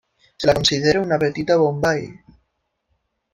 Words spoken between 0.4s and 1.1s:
la considera